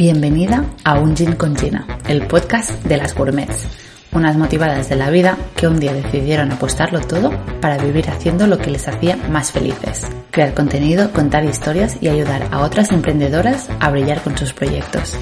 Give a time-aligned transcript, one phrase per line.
[0.00, 3.66] Bienvenida a Un Gin con Gina, el podcast de las gourmets,
[4.12, 7.30] unas motivadas de la vida que un día decidieron apostarlo todo
[7.60, 12.48] para vivir haciendo lo que les hacía más felices, crear contenido, contar historias y ayudar
[12.50, 15.18] a otras emprendedoras a brillar con sus proyectos.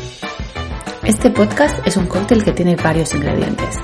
[1.02, 3.74] Este podcast es un cóctel que tiene varios ingredientes,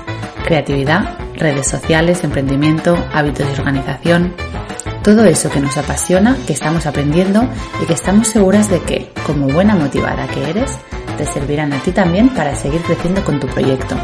[0.45, 4.33] creatividad, redes sociales, emprendimiento, hábitos y organización,
[5.05, 7.47] todo eso que nos apasiona, que estamos aprendiendo
[7.79, 10.71] y que estamos seguras de que, como buena motivada que eres,
[11.15, 13.95] te servirán a ti también para seguir creciendo con tu proyecto.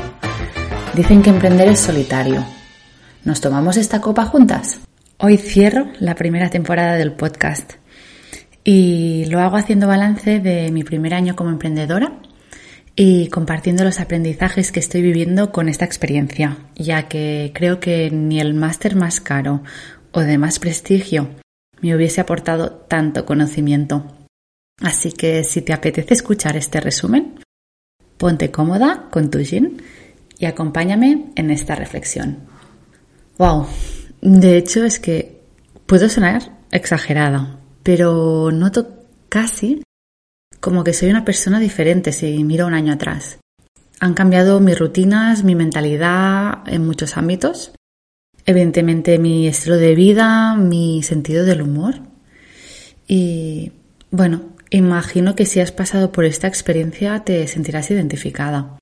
[0.93, 2.45] Dicen que emprender es solitario.
[3.23, 4.79] ¿Nos tomamos esta copa juntas?
[5.17, 7.73] Hoy cierro la primera temporada del podcast
[8.63, 12.13] y lo hago haciendo balance de mi primer año como emprendedora
[12.95, 18.39] y compartiendo los aprendizajes que estoy viviendo con esta experiencia, ya que creo que ni
[18.39, 19.63] el máster más caro
[20.11, 21.29] o de más prestigio
[21.81, 24.05] me hubiese aportado tanto conocimiento.
[24.81, 27.39] Así que si te apetece escuchar este resumen,
[28.17, 29.81] ponte cómoda con tu gin
[30.37, 32.47] y acompáñame en esta reflexión.
[33.37, 33.67] Wow,
[34.21, 35.41] de hecho es que
[35.85, 39.83] puedo sonar exagerada, pero noto casi
[40.59, 43.39] como que soy una persona diferente si miro un año atrás.
[43.99, 47.71] Han cambiado mis rutinas, mi mentalidad en muchos ámbitos
[48.45, 51.95] evidentemente mi estilo de vida, mi sentido del humor.
[53.07, 53.71] Y
[54.09, 58.77] bueno, imagino que si has pasado por esta experiencia te sentirás identificada.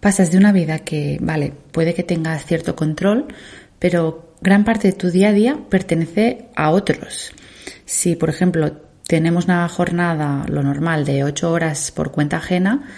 [0.00, 3.26] Pasas de una vida que, vale, puede que tengas cierto control,
[3.78, 7.32] pero gran parte de tu día a día pertenece a otros.
[7.84, 12.88] Si, por ejemplo, tenemos una jornada, lo normal, de ocho horas por cuenta ajena,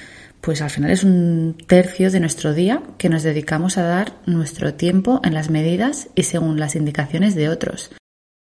[0.40, 4.74] pues al final es un tercio de nuestro día que nos dedicamos a dar nuestro
[4.74, 7.90] tiempo en las medidas y según las indicaciones de otros.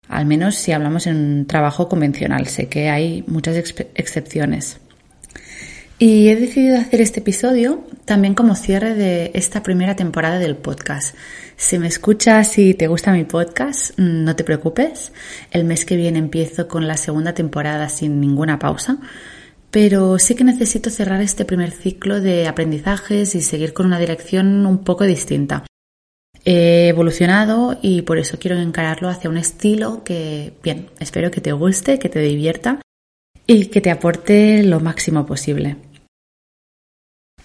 [0.09, 3.57] Al menos si hablamos en un trabajo convencional, sé que hay muchas
[3.95, 4.79] excepciones.
[5.99, 11.15] Y he decidido hacer este episodio también como cierre de esta primera temporada del podcast.
[11.57, 15.13] Si me escuchas y te gusta mi podcast, no te preocupes.
[15.53, 18.99] El mes que viene empiezo con la segunda temporada sin ninguna pausa
[19.73, 24.67] pero sí que necesito cerrar este primer ciclo de aprendizajes y seguir con una dirección
[24.67, 25.65] un poco distinta.
[26.45, 31.53] He evolucionado y por eso quiero encararlo hacia un estilo que, bien, espero que te
[31.53, 32.83] guste, que te divierta
[33.47, 35.77] y que te aporte lo máximo posible.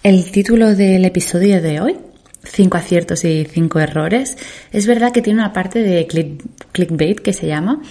[0.02, 1.96] El título del episodio de hoy,
[2.44, 4.36] 5 aciertos y 5 errores,
[4.70, 6.06] es verdad que tiene una parte de
[6.72, 7.82] clickbait que se llama,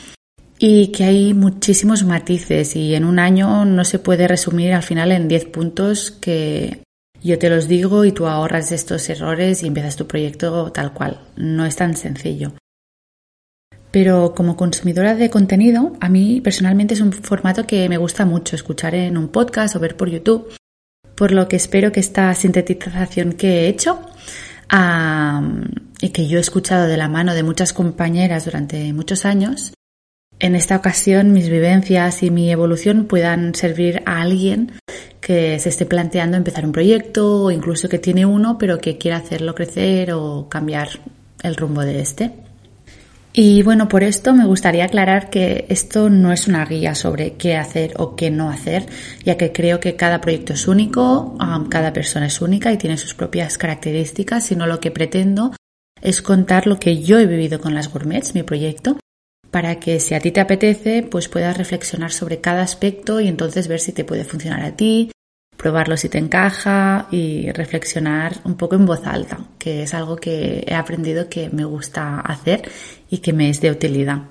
[0.60, 5.12] y que hay muchísimos matices y en un año no se puede resumir al final
[5.12, 6.82] en 10 puntos que
[7.22, 11.22] yo te los digo y tú ahorras estos errores y empiezas tu proyecto tal cual.
[11.36, 12.54] No es tan sencillo.
[13.92, 18.56] Pero como consumidora de contenido, a mí personalmente es un formato que me gusta mucho
[18.56, 20.54] escuchar en un podcast o ver por YouTube,
[21.16, 24.00] por lo que espero que esta sintetización que he hecho
[26.02, 29.74] y que yo he escuchado de la mano de muchas compañeras durante muchos años,
[30.40, 34.74] en esta ocasión mis vivencias y mi evolución puedan servir a alguien
[35.20, 39.18] que se esté planteando empezar un proyecto o incluso que tiene uno pero que quiera
[39.18, 40.90] hacerlo crecer o cambiar
[41.44, 42.32] el rumbo de este.
[43.34, 47.56] Y bueno, por esto me gustaría aclarar que esto no es una guía sobre qué
[47.56, 48.88] hacer o qué no hacer,
[49.24, 51.38] ya que creo que cada proyecto es único,
[51.70, 55.52] cada persona es única y tiene sus propias características, sino lo que pretendo
[56.02, 58.98] es contar lo que yo he vivido con las gourmets, mi proyecto,
[59.52, 63.68] para que si a ti te apetece, pues puedas reflexionar sobre cada aspecto y entonces
[63.68, 65.12] ver si te puede funcionar a ti,
[65.58, 70.64] probarlo si te encaja y reflexionar un poco en voz alta, que es algo que
[70.68, 72.70] he aprendido que me gusta hacer
[73.10, 74.24] y que me es de utilidad.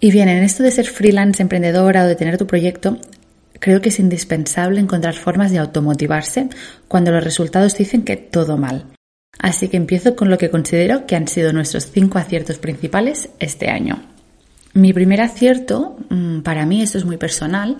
[0.00, 2.98] Y bien, en esto de ser freelance, emprendedora o de tener tu proyecto,
[3.60, 6.48] creo que es indispensable encontrar formas de automotivarse
[6.88, 8.91] cuando los resultados dicen que todo mal.
[9.38, 13.70] Así que empiezo con lo que considero que han sido nuestros cinco aciertos principales este
[13.70, 14.02] año.
[14.74, 17.78] Mi primer acierto, mm, para mí esto es muy personal,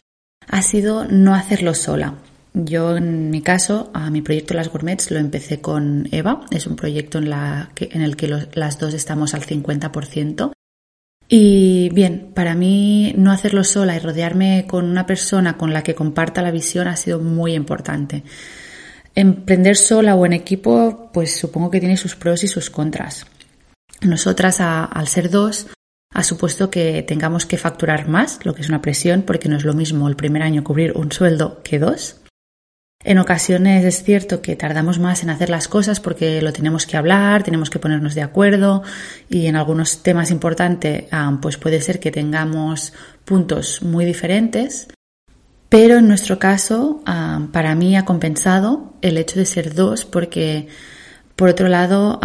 [0.49, 2.15] ha sido no hacerlo sola.
[2.55, 6.77] Yo en mi caso, a mi proyecto Las Gourmets lo empecé con Eva, es un
[6.77, 10.53] proyecto en, el que las dos estamos al 50%.
[11.29, 15.95] Y bien, para mí no hacerlo sola y rodearme con una persona con la que
[15.95, 18.23] comparta la visión ha sido muy importante.
[19.15, 23.27] Emprender sola o en equipo, pues supongo que tiene sus pros y sus contras.
[24.01, 25.69] Nosotras, al ser dos,
[26.15, 29.65] ha supuesto que tengamos que facturar más, lo que es una presión, porque no es
[29.65, 32.17] lo mismo el primer año cubrir un sueldo que dos.
[33.05, 36.97] En ocasiones es cierto que tardamos más en hacer las cosas porque lo tenemos que
[36.97, 38.83] hablar, tenemos que ponernos de acuerdo
[39.29, 42.93] y en algunos temas importantes ah, pues puede ser que tengamos
[43.25, 44.87] puntos muy diferentes
[45.73, 47.01] Pero en nuestro caso,
[47.51, 50.69] para mí ha compensado el hecho de ser dos porque,
[51.35, 52.21] por otro lado,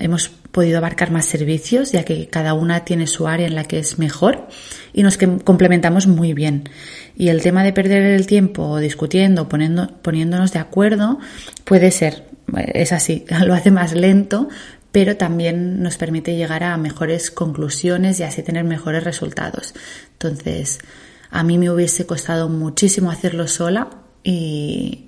[0.00, 3.78] hemos podido abarcar más servicios, ya que cada una tiene su área en la que
[3.78, 4.48] es mejor
[4.92, 6.68] y nos complementamos muy bien.
[7.14, 11.20] Y el tema de perder el tiempo discutiendo, poniendo, poniéndonos de acuerdo,
[11.62, 12.24] puede ser,
[12.74, 14.48] es así, lo hace más lento,
[14.90, 19.74] pero también nos permite llegar a mejores conclusiones y así tener mejores resultados.
[20.14, 20.80] Entonces,
[21.30, 23.88] a mí me hubiese costado muchísimo hacerlo sola
[24.22, 25.06] y,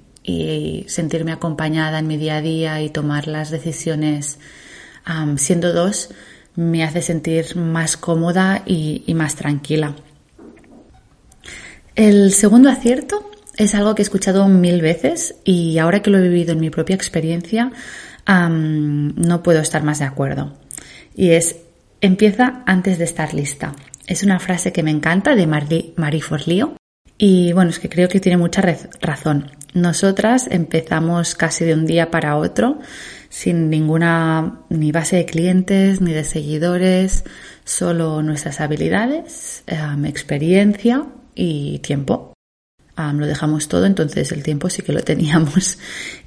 [0.86, 4.38] sentirme acompañada en mi día a día y tomar las decisiones
[5.36, 6.10] siendo dos
[6.54, 9.96] me hace sentir más cómoda y, más tranquila.
[11.96, 16.28] El segundo acierto es algo que he escuchado mil veces y ahora que lo he
[16.28, 17.72] vivido en mi propia experiencia
[18.26, 20.52] no puedo estar más de acuerdo.
[21.16, 21.56] Y es
[22.00, 23.74] empieza antes de estar lista.
[24.06, 26.76] Es una frase que me encanta de Marie Forleo
[27.18, 28.62] y bueno, es que creo que tiene mucha
[29.00, 29.50] razón.
[29.74, 32.78] Nosotras empezamos casi de un día para otro
[33.28, 37.24] sin ninguna ni base de clientes ni de seguidores,
[37.64, 39.64] solo nuestras habilidades,
[40.04, 42.31] experiencia y tiempo.
[42.96, 45.78] Lo dejamos todo, entonces el tiempo sí que lo teníamos.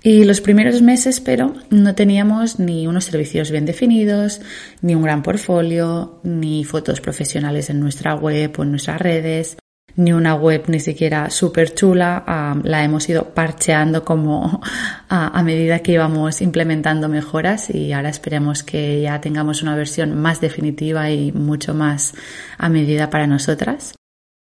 [0.03, 4.41] Y los primeros meses, pero no teníamos ni unos servicios bien definidos,
[4.81, 9.57] ni un gran portfolio, ni fotos profesionales en nuestra web o en nuestras redes,
[9.95, 12.23] ni una web ni siquiera súper chula,
[12.63, 14.62] la hemos ido parcheando como
[15.09, 20.41] a, medida que íbamos implementando mejoras y ahora esperemos que ya tengamos una versión más
[20.41, 22.13] definitiva y mucho más
[22.57, 23.95] a medida para nosotras.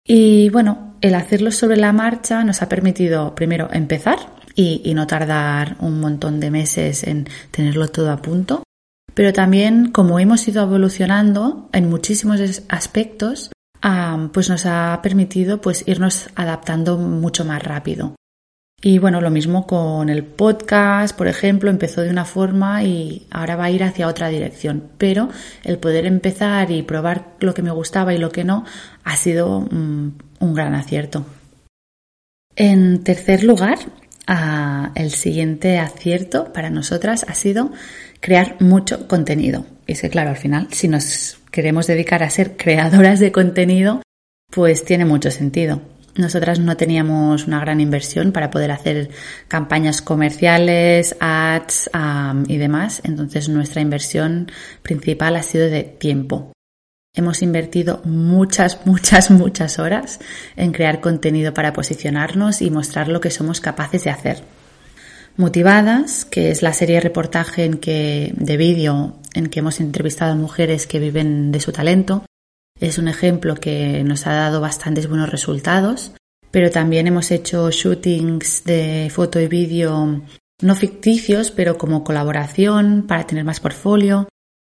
[0.05, 4.19] Y bueno, el hacerlo sobre la marcha nos ha permitido primero empezar
[4.55, 8.63] y, no tardar un montón de meses en tenerlo todo a punto,
[9.15, 13.51] pero también como hemos ido evolucionando en muchísimos aspectos,
[14.33, 18.17] pues nos ha permitido pues irnos adaptando mucho más rápido.
[18.83, 23.55] Y bueno, lo mismo con el podcast, por ejemplo, empezó de una forma y ahora
[23.57, 24.85] va a ir hacia otra dirección.
[24.97, 25.29] Pero
[25.65, 28.65] el poder empezar y probar lo que me gustaba y lo que no
[29.05, 31.27] ha sido mm, un gran acierto.
[32.57, 33.79] En tercer lugar,
[34.95, 37.73] el siguiente acierto para nosotras ha sido
[38.21, 39.67] crear mucho contenido.
[39.87, 44.03] Y es que, claro, al final, si nos queremos dedicar a ser creadoras de contenido,
[44.51, 45.81] pues tiene mucho sentido.
[46.17, 49.11] Nosotras no teníamos una gran inversión para poder hacer
[49.49, 51.91] campañas comerciales, ads
[52.47, 54.51] y demás, entonces nuestra inversión
[54.83, 56.53] principal ha sido de tiempo.
[57.15, 60.21] Hemos invertido muchas, muchas, muchas horas
[60.57, 64.43] en crear contenido para posicionarnos y mostrar lo que somos capaces de hacer.
[65.37, 70.33] Motivadas, que es la serie de reportaje en que, de vídeo en que hemos entrevistado
[70.33, 72.25] a mujeres que viven de su talento.
[72.81, 76.13] Es un ejemplo que nos ha dado bastantes buenos resultados,
[76.51, 80.23] pero también hemos hecho shootings de foto y vídeo
[80.63, 84.29] no ficticios, pero como colaboración para tener más portfolio.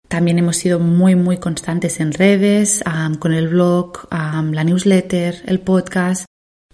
[0.09, 2.83] También hemos sido muy, muy constantes en redes,
[3.19, 6.25] con el blog, la newsletter, el podcast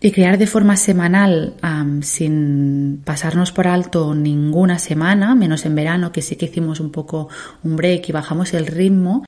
[0.01, 1.55] y crear de forma semanal
[2.03, 7.29] sin pasarnos por alto ninguna semana, menos en verano que sí que hicimos un poco
[7.65, 9.25] un break y bajamos el ritmo,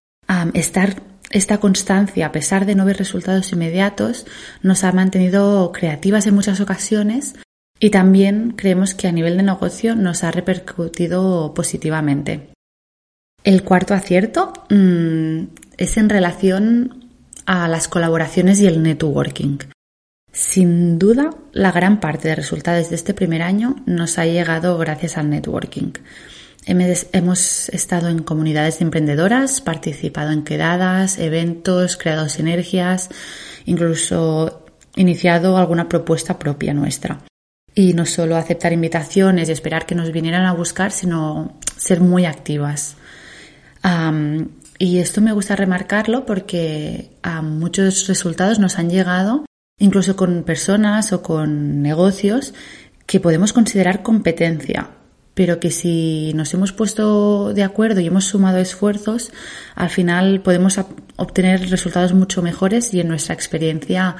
[0.54, 4.26] estar esta constancia, a pesar de no ver resultados inmediatos,
[4.62, 7.34] nos ha mantenido creativas en muchas ocasiones
[7.78, 12.48] y también creemos que a nivel de negocio nos ha repercutido positivamente.
[13.44, 15.42] El cuarto acierto mm,
[15.76, 17.10] es en relación
[17.44, 19.58] a las colaboraciones y el networking.
[20.32, 25.16] Sin duda, la gran parte de resultados de este primer año nos ha llegado gracias
[25.16, 25.92] al networking.
[26.66, 33.08] Hemos estado en comunidades de emprendedoras, participado en quedadas, eventos, creado sinergias,
[33.66, 37.20] incluso iniciado alguna propuesta propia nuestra.
[37.72, 42.24] Y no solo aceptar invitaciones y esperar que nos vinieran a buscar, sino ser muy
[42.24, 42.96] activas.
[44.78, 49.46] y esto me gusta remarcarlo porque a muchos resultados nos han llegado
[49.78, 52.54] incluso con personas o con negocios
[53.06, 54.95] que podemos considerar competencia,
[55.36, 59.32] pero que si nos hemos puesto de acuerdo y hemos sumado esfuerzos,
[59.74, 60.80] al final podemos
[61.16, 64.16] obtener resultados mucho mejores y en nuestra experiencia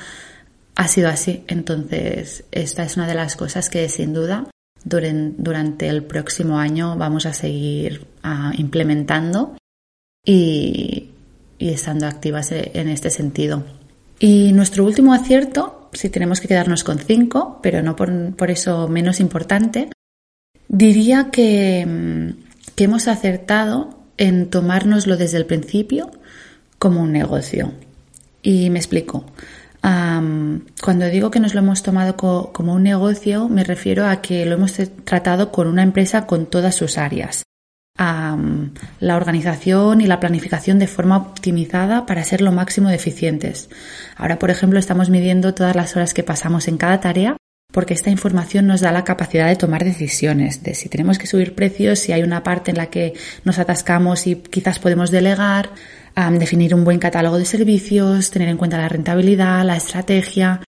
[0.75, 1.42] ha sido así.
[1.49, 4.44] Entonces, esta es una de las cosas que sin duda
[4.85, 9.56] durante el próximo año vamos a seguir ah, implementando
[10.23, 11.12] y
[11.58, 13.64] estando activas en este sentido.
[14.18, 19.18] Y nuestro último acierto, si tenemos que quedarnos con cinco, pero no por, eso menos
[19.20, 19.90] importante,
[20.68, 26.11] diría que, mm, que hemos acertado en tomárnoslo desde el principio
[26.78, 27.73] como un negocio.
[28.42, 29.25] Y me explico.
[30.82, 34.54] cuando digo que nos lo hemos tomado como un negocio, me refiero a que lo
[34.54, 34.73] hemos
[35.04, 37.44] tratado con una empresa con todas sus áreas.
[37.96, 43.70] la organización y la planificación de forma optimizada para ser lo máximo de eficientes.
[44.16, 47.37] Ahora, por ejemplo, estamos midiendo todas las horas que pasamos en cada tarea
[47.73, 51.54] porque esta información nos da la capacidad de tomar decisiones, de si tenemos que subir
[51.54, 53.12] precios, si hay una parte en la que
[53.44, 55.70] nos atascamos y quizás podemos delegar,
[56.38, 60.62] definir un buen catálogo de servicios, tener en cuenta la rentabilidad, la estrategia.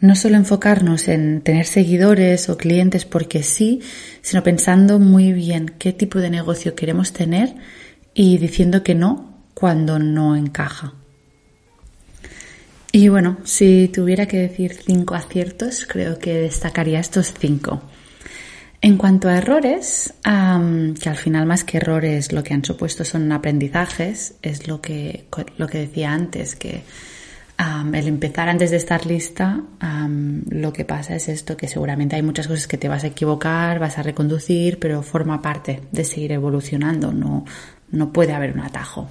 [0.00, 3.80] No solo enfocarnos en tener seguidores o clientes porque sí,
[4.20, 7.54] sino pensando muy bien qué tipo de negocio queremos tener
[8.14, 10.97] y diciendo que no cuando no encaja.
[12.98, 17.80] Y bueno, si tuviera que decir cinco aciertos, creo que destacaría estos cinco.
[18.80, 23.30] En cuanto a errores, que al final más que errores lo que han supuesto son
[23.30, 25.26] aprendizajes, es lo que,
[25.58, 26.82] lo que decía antes, que
[27.92, 29.62] el empezar antes de estar lista,
[30.50, 33.78] lo que pasa es esto, que seguramente hay muchas cosas que te vas a equivocar,
[33.78, 37.44] vas a reconducir, pero forma parte de seguir evolucionando, no,
[37.92, 39.08] no puede haber un atajo.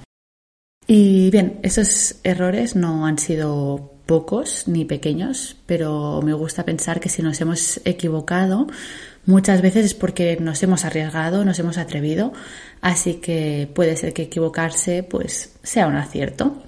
[0.90, 7.10] Y bien, esos errores no han sido pocos ni pequeños, pero me gusta pensar que
[7.10, 8.66] si nos hemos equivocado,
[9.26, 12.32] muchas veces es porque nos hemos arriesgado, nos hemos atrevido,
[12.80, 16.62] así que puede ser que equivocarse pues sea un acierto.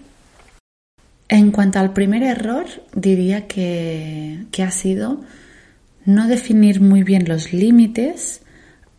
[1.30, 5.22] En cuanto al primer error, diría que, que ha sido
[6.04, 8.42] no definir muy bien los límites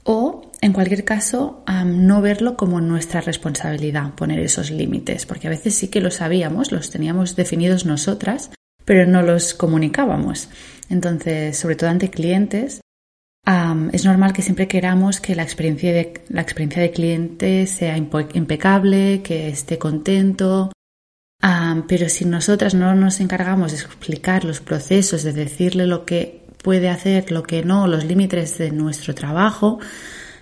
[0.04, 5.74] o en cualquier caso, no verlo como nuestra responsabilidad, poner esos límites, porque a veces
[5.74, 8.52] sí que lo sabíamos, los teníamos definidos nosotras,
[8.86, 10.50] pero no los comunicábamos.
[10.88, 12.82] Entonces, sobre todo ante clientes,
[13.92, 19.22] es normal que siempre queramos que la experiencia de, la experiencia de cliente sea impecable,
[19.24, 20.72] que esté contento,
[21.88, 26.90] pero si nosotras no nos encargamos de explicar los procesos, de decirle lo que puede
[26.90, 29.80] hacer, lo que no, los límites de nuestro trabajo,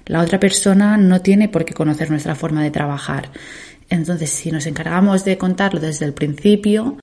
[0.10, 3.30] la otra persona no tiene por qué conocer nuestra forma de trabajar.
[3.90, 6.98] Entonces, si nos encargamos de contarlo desde el principio,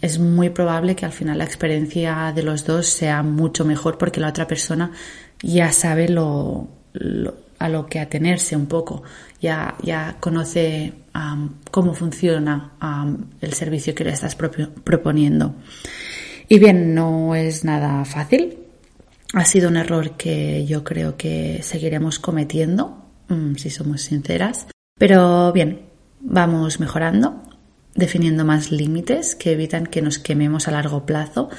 [0.00, 4.20] es muy probable que al final la experiencia de los dos sea mucho mejor porque
[4.20, 4.92] la otra persona
[5.42, 6.68] ya sabe lo,
[7.58, 9.02] a lo que atenerse un poco,
[9.40, 10.92] ya, ya conoce
[11.72, 12.74] cómo funciona
[13.40, 15.56] el servicio que le estás proponiendo.
[16.48, 18.57] Y bien, no es nada fácil,
[19.34, 24.66] ha sido un error que yo creo que seguiremos cometiendo, mm, si somos sinceras.
[24.98, 25.82] Pero bien,
[26.20, 27.42] vamos mejorando,
[27.94, 31.50] definiendo más límites que evitan que nos quememos a largo plazo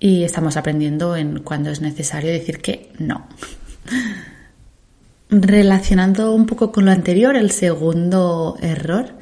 [0.00, 3.26] y estamos aprendiendo en cuando es necesario decir que no.
[5.30, 9.14] Relacionando un poco con lo anterior, el segundo error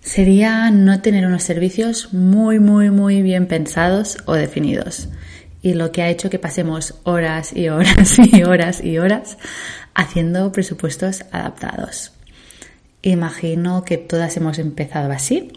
[0.00, 5.08] sería no tener unos servicios muy, muy, muy bien pensados o definidos
[5.64, 9.38] y lo que ha hecho que pasemos horas y horas y horas y horas
[9.94, 12.12] haciendo presupuestos adaptados.
[13.00, 15.52] Imagino que todas hemos empezado así,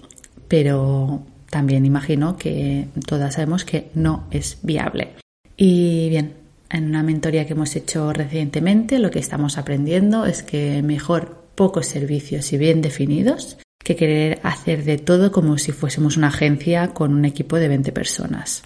[0.48, 5.16] pero también imagino que todas sabemos que no es viable.
[5.58, 6.36] Y bien,
[6.70, 11.86] en una mentoría que hemos hecho recientemente, lo que estamos aprendiendo es que mejor pocos
[11.86, 17.14] servicios y bien definidos que querer hacer de todo como si fuésemos una agencia con
[17.14, 18.64] un equipo de 20 personas.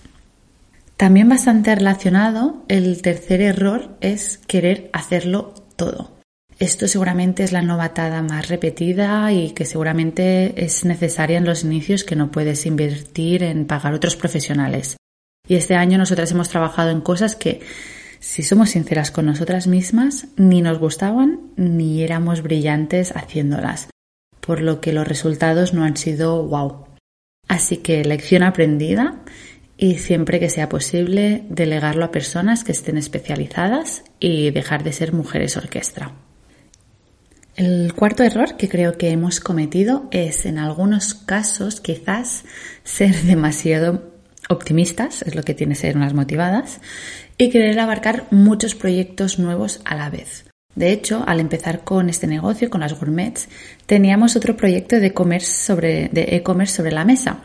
[1.02, 6.12] También bastante relacionado, el tercer error es querer hacerlo todo.
[6.60, 12.04] Esto seguramente es la novatada más repetida y que seguramente es necesaria en los inicios
[12.04, 14.98] que no puedes invertir en pagar otros profesionales.
[15.48, 17.62] Y este año nosotras hemos trabajado en cosas que,
[18.20, 23.90] si somos sinceras con nosotras mismas, ni nos gustaban ni éramos brillantes haciéndolas,
[24.40, 26.86] por lo que los resultados no han sido wow.
[27.48, 29.24] Así que lección aprendida
[29.82, 35.12] y siempre que sea posible delegarlo a personas que estén especializadas y dejar de ser
[35.12, 36.14] mujeres orquestra.
[37.56, 42.44] El cuarto error que creo que hemos cometido es en algunos casos quizás
[42.84, 44.12] ser demasiado
[44.50, 46.80] optimistas, es lo que tiene ser unas motivadas,
[47.40, 50.46] y querer abarcar muchos proyectos nuevos a la vez.
[50.76, 53.50] De hecho, al empezar con este negocio, con las gourmets,
[53.88, 57.42] teníamos otro proyecto de e-commerce sobre la mesa,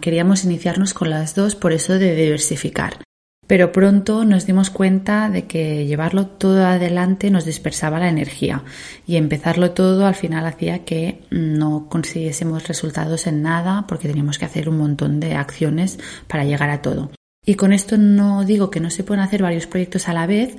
[0.00, 2.98] queríamos iniciarnos con las dos por eso de diversificar.
[3.46, 8.64] Pero pronto nos dimos cuenta de que llevarlo todo adelante nos dispersaba la energía
[9.06, 14.46] y empezarlo todo al final hacía que no consiguiésemos resultados en nada porque teníamos que
[14.46, 17.10] hacer un montón de acciones para llegar a todo.
[17.44, 20.56] Y con esto no digo que no se puedan hacer varios proyectos a la vez,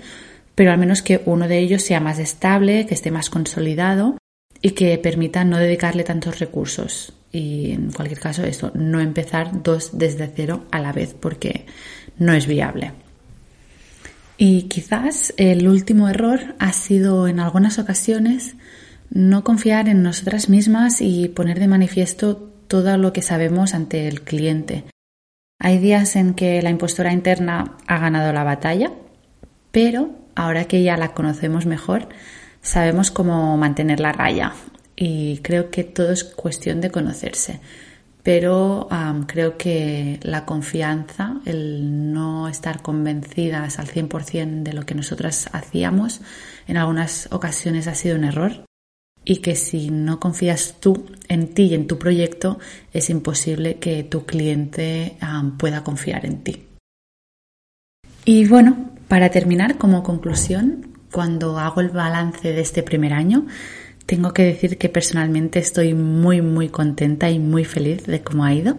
[0.54, 4.16] pero al menos que uno de ellos sea más estable, que esté más consolidado
[4.62, 9.98] y que permita no dedicarle tantos recursos y en cualquier caso eso, no empezar dos
[9.98, 11.66] desde cero a la vez porque
[12.18, 12.94] no es viable.
[14.38, 18.56] Y quizás el último error ha sido en algunas ocasiones
[19.10, 22.38] no confiar en nosotras mismas y poner de manifiesto
[22.70, 24.86] todo lo que sabemos ante el cliente.
[25.60, 28.94] Hay días en que la impostora interna ha ganado la batalla,
[29.74, 32.08] pero ahora que ya la conocemos mejor,
[32.62, 34.54] sabemos cómo mantener la raya
[34.96, 37.60] y creo que todo es cuestión de conocerse.
[38.24, 38.90] Pero
[39.28, 46.22] creo que la confianza, el no estar convencidas al 100% de lo que nosotras hacíamos,
[46.68, 48.66] en algunas ocasiones ha sido un error
[49.24, 52.58] y que si no confías tú en ti y en tu proyecto,
[52.94, 55.18] es imposible que tu cliente
[55.60, 56.64] pueda confiar en ti.
[58.24, 63.46] Y bueno, para terminar, como conclusión, cuando hago el balance de este primer año,
[64.06, 68.54] tengo que decir que personalmente estoy muy, muy contenta y muy feliz de cómo ha
[68.54, 68.78] ido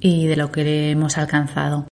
[0.00, 1.88] y de lo que hemos alcanzado.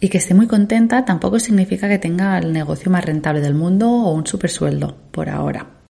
[0.00, 3.90] Y que esté muy contenta tampoco significa que tenga el negocio más rentable del mundo
[3.90, 5.82] o un supersueldo, por ahora.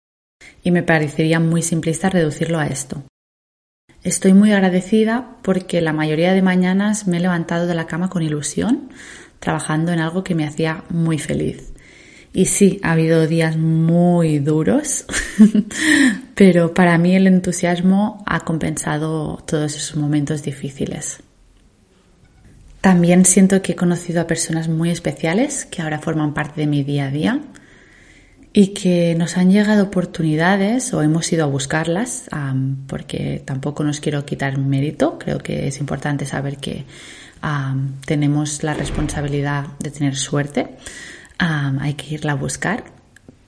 [0.62, 3.02] Y me parecería muy simplista reducirlo a esto.
[4.02, 8.22] Estoy muy agradecida porque la mayoría de mañanas me he levantado de la cama con
[8.22, 8.90] ilusión,
[9.38, 11.73] trabajando en algo que me hacía muy feliz.
[12.36, 15.04] Y sí, ha habido días muy duros,
[16.34, 21.20] pero para mí el entusiasmo ha compensado todos esos momentos difíciles.
[22.80, 26.82] También siento que he conocido a personas muy especiales que ahora forman parte de mi
[26.82, 27.40] día a día
[28.52, 32.28] y que nos han llegado oportunidades o hemos ido a buscarlas,
[32.88, 35.20] porque tampoco nos quiero quitar mérito.
[35.20, 36.84] Creo que es importante saber que
[38.04, 40.76] tenemos la responsabilidad de tener suerte
[41.38, 42.84] hay que irla a buscar,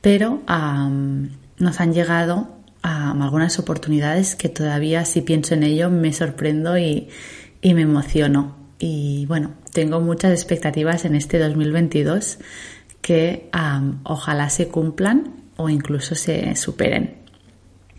[0.00, 7.08] pero nos han llegado algunas oportunidades que todavía si pienso en ello me sorprendo y,
[7.62, 8.54] me emociono.
[8.78, 12.38] Y bueno, tengo muchas expectativas en este 2022
[13.00, 13.50] que
[14.04, 17.16] ojalá se cumplan o incluso se superen.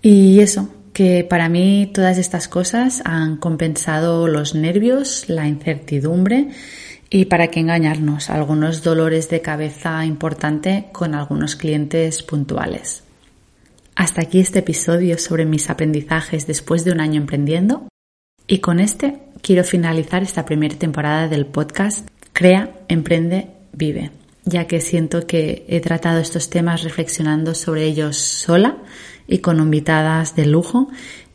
[0.02, 6.50] Y eso, que para mí todas estas cosas han compensado los nervios, la incertidumbre
[7.10, 13.04] y para qué engañarnos, algunos dolores de cabeza importante con algunos clientes puntuales.
[13.96, 17.88] Hasta aquí este episodio sobre mis aprendizajes después de un año emprendiendo.
[18.46, 24.12] Y con este quiero finalizar esta primera temporada del podcast Crea, Emprende, Vive,
[24.46, 28.78] ya que siento que he tratado estos temas reflexionando sobre ellos sola
[29.28, 30.90] y con invitadas de lujo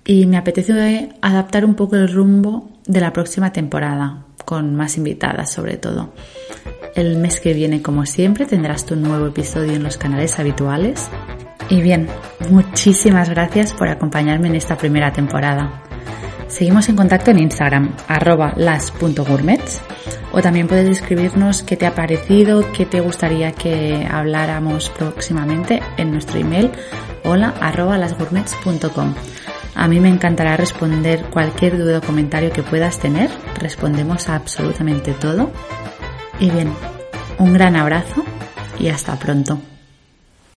[0.05, 5.53] y me apetece adaptar un poco el rumbo de la próxima temporada, con más invitadas
[5.53, 6.13] sobre todo.
[6.95, 11.09] El mes que viene, como siempre, tendrás tu nuevo episodio en los canales habituales.
[11.69, 12.09] Y bien,
[12.51, 15.83] muchísimas gracias por acompañarme en esta primera temporada.
[16.49, 19.81] Seguimos en contacto en Instagram, arroba las.gourmets,
[20.33, 26.11] o también puedes escribirnos qué te ha parecido, qué te gustaría que habláramos próximamente en
[26.11, 26.71] nuestro email,
[27.25, 29.15] hola lasgourmets.com.
[29.75, 33.31] A mí me encantará responder cualquier duda o comentario que puedas tener.
[33.63, 35.53] Respondemos a absolutamente todo.
[36.41, 36.75] Y bien,
[37.39, 38.25] un gran abrazo
[38.81, 39.61] y hasta pronto.